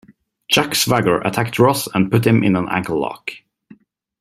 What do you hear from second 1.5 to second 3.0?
Ross and put him in an Ankle